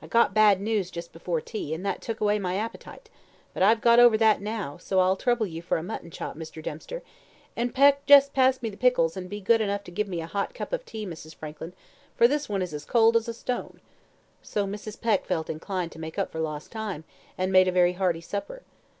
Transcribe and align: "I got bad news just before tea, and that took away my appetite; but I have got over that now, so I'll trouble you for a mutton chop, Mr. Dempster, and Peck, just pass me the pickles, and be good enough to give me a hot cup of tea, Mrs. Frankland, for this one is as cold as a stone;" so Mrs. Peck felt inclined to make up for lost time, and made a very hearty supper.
"I 0.00 0.06
got 0.06 0.32
bad 0.32 0.60
news 0.60 0.92
just 0.92 1.12
before 1.12 1.40
tea, 1.40 1.74
and 1.74 1.84
that 1.84 2.00
took 2.00 2.20
away 2.20 2.38
my 2.38 2.54
appetite; 2.54 3.10
but 3.52 3.64
I 3.64 3.68
have 3.70 3.80
got 3.80 3.98
over 3.98 4.16
that 4.16 4.40
now, 4.40 4.76
so 4.78 5.00
I'll 5.00 5.16
trouble 5.16 5.44
you 5.44 5.60
for 5.60 5.76
a 5.76 5.82
mutton 5.82 6.08
chop, 6.08 6.36
Mr. 6.36 6.62
Dempster, 6.62 7.02
and 7.56 7.74
Peck, 7.74 8.06
just 8.06 8.32
pass 8.32 8.62
me 8.62 8.70
the 8.70 8.76
pickles, 8.76 9.16
and 9.16 9.28
be 9.28 9.40
good 9.40 9.60
enough 9.60 9.82
to 9.82 9.90
give 9.90 10.06
me 10.06 10.20
a 10.20 10.26
hot 10.28 10.54
cup 10.54 10.72
of 10.72 10.84
tea, 10.84 11.04
Mrs. 11.04 11.34
Frankland, 11.34 11.72
for 12.14 12.28
this 12.28 12.48
one 12.48 12.62
is 12.62 12.72
as 12.72 12.84
cold 12.84 13.16
as 13.16 13.26
a 13.26 13.34
stone;" 13.34 13.80
so 14.40 14.68
Mrs. 14.68 15.00
Peck 15.00 15.26
felt 15.26 15.50
inclined 15.50 15.90
to 15.90 15.98
make 15.98 16.16
up 16.16 16.30
for 16.30 16.38
lost 16.38 16.70
time, 16.70 17.02
and 17.36 17.50
made 17.50 17.66
a 17.66 17.72
very 17.72 17.94
hearty 17.94 18.20
supper. 18.20 18.62